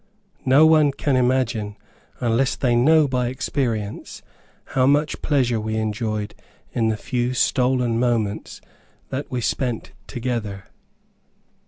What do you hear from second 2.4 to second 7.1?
they know by experience, how much pleasure we enjoyed in the